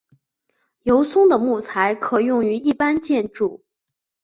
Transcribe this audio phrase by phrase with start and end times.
[0.81, 3.61] 油松的木材可用于一般建筑。